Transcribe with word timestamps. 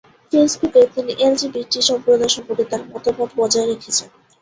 ফেসবুকে, 0.33 0.81
তিনি 0.95 1.11
এলজিবিটি 1.25 1.79
সম্প্রদায় 1.89 2.33
সম্পর্কে 2.35 2.65
তাঁর 2.71 2.81
মতামত 2.91 3.29
বজায় 3.39 3.67
রেখেছেন। 3.67 4.09